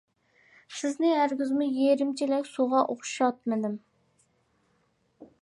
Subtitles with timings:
[0.77, 3.79] سىزنى ھەرگىزمۇ «يېرىم چېلەك سۇغا» ئوخشاتمىدىم.